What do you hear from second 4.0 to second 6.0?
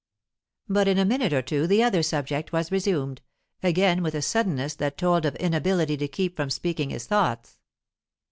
with a suddenness that told of inability